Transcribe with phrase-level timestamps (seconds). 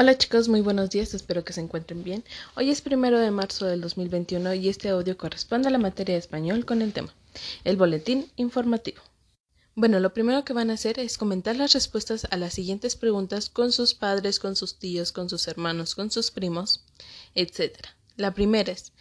[0.00, 2.22] Hola chicos, muy buenos días, espero que se encuentren bien.
[2.54, 6.20] Hoy es primero de marzo del 2021 y este audio corresponde a la materia de
[6.20, 7.12] español con el tema,
[7.64, 9.02] el boletín informativo.
[9.74, 13.50] Bueno, lo primero que van a hacer es comentar las respuestas a las siguientes preguntas
[13.50, 16.84] con sus padres, con sus tíos, con sus hermanos, con sus primos,
[17.34, 17.78] etc.
[18.14, 18.92] La primera es,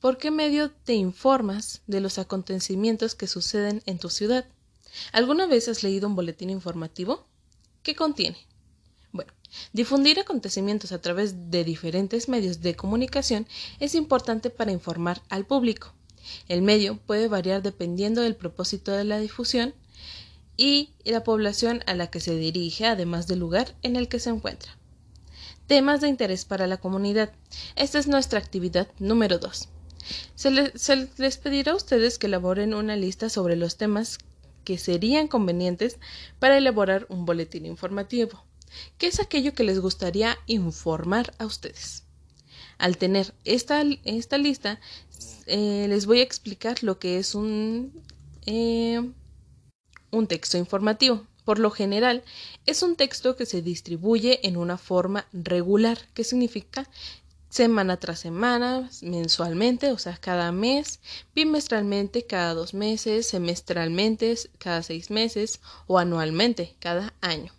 [0.00, 4.44] ¿por qué medio te informas de los acontecimientos que suceden en tu ciudad?
[5.12, 7.26] ¿Alguna vez has leído un boletín informativo?
[7.82, 8.36] ¿Qué contiene?
[9.72, 13.46] Difundir acontecimientos a través de diferentes medios de comunicación
[13.80, 15.92] es importante para informar al público.
[16.48, 19.74] El medio puede variar dependiendo del propósito de la difusión
[20.56, 24.30] y la población a la que se dirige, además del lugar en el que se
[24.30, 24.76] encuentra.
[25.66, 27.32] Temas de interés para la comunidad.
[27.76, 29.68] Esta es nuestra actividad número 2.
[30.34, 34.18] Se, se, les pedirá a ustedes que elaboren una lista sobre los temas
[34.64, 35.98] que serían convenientes
[36.38, 38.44] para elaborar un boletín informativo.
[38.98, 42.04] ¿Qué es aquello que les gustaría informar a ustedes?
[42.78, 44.80] Al tener esta, esta lista,
[45.46, 47.92] eh, les voy a explicar lo que es un,
[48.46, 49.00] eh,
[50.10, 51.26] un texto informativo.
[51.44, 52.22] Por lo general,
[52.66, 56.88] es un texto que se distribuye en una forma regular, que significa
[57.48, 61.00] semana tras semana, mensualmente, o sea, cada mes,
[61.34, 67.52] bimestralmente, cada dos meses, semestralmente, cada seis meses o anualmente, cada año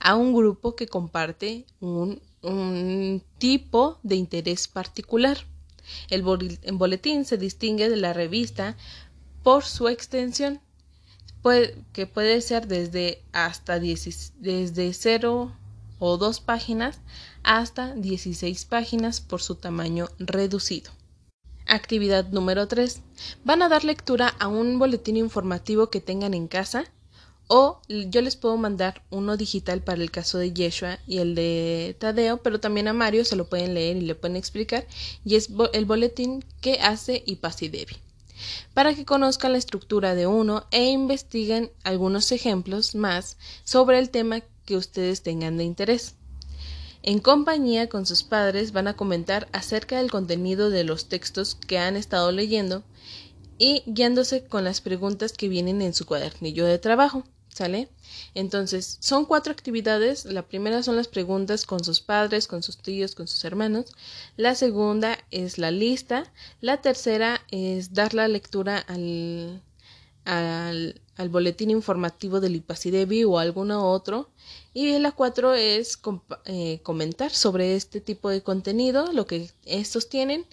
[0.00, 2.20] a un grupo que comparte un,
[3.38, 5.38] tipo de interés particular.
[6.10, 8.76] El, boletín se distingue de la revista
[9.42, 10.60] por su extensión,
[11.92, 15.52] que puede ser desde hasta desde 0
[15.98, 17.00] o 2 páginas
[17.42, 20.90] hasta 16 páginas por su tamaño reducido.
[21.66, 23.00] Actividad número 3.
[23.44, 26.84] Van a dar lectura a un boletín informativo que tengan en casa
[27.46, 31.96] o yo les puedo mandar uno digital para el caso de Yeshua y el de
[31.98, 34.86] Tadeo, pero también a Mario se lo pueden leer y le pueden explicar.
[35.24, 37.96] Y es el boletín que hace Ipasidevi.
[38.72, 44.40] Para que conozcan la estructura de uno e investiguen algunos ejemplos más sobre el tema
[44.64, 46.14] que ustedes tengan de interés.
[47.02, 51.78] En compañía con sus padres van a comentar acerca del contenido de los textos que
[51.78, 52.82] han estado leyendo
[53.64, 57.24] y guiándose con las preguntas que vienen en su cuadernillo de trabajo.
[57.48, 57.88] ¿Sale?
[58.34, 60.26] Entonces, son cuatro actividades.
[60.26, 63.86] La primera son las preguntas con sus padres, con sus tíos, con sus hermanos.
[64.36, 66.30] La segunda es la lista.
[66.60, 69.62] La tercera es dar la lectura al,
[70.26, 74.28] al, boletín informativo del IPACIDEBI o alguno otro.
[74.74, 75.98] Y la cuatro es
[76.44, 80.44] eh, comentar sobre este tipo de contenido, lo que estos tienen,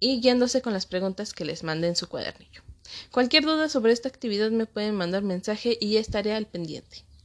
[0.00, 2.62] y guiándose con las preguntas que les manden su cuadernillo.
[3.10, 7.04] Cualquier duda sobre esta actividad me pueden mandar mensaje y estaré al pendiente.